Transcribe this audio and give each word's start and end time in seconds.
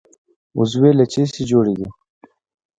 عضوې 0.57 0.91
له 0.99 1.05
څه 1.11 1.21
شي 1.33 1.43
جوړې 1.51 1.73
دي؟ 1.79 1.87